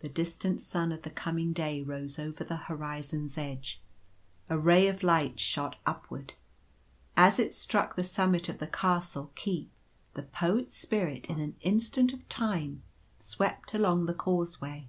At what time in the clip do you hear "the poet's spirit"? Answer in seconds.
10.12-11.30